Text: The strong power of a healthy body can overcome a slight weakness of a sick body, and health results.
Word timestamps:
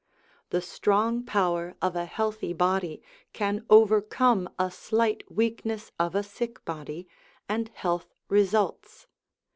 The 0.49 0.61
strong 0.63 1.23
power 1.23 1.75
of 1.79 1.95
a 1.95 2.05
healthy 2.05 2.53
body 2.53 3.03
can 3.33 3.63
overcome 3.69 4.49
a 4.57 4.71
slight 4.71 5.21
weakness 5.31 5.91
of 5.99 6.15
a 6.15 6.23
sick 6.23 6.65
body, 6.65 7.07
and 7.47 7.69
health 7.69 8.15
results. 8.27 9.05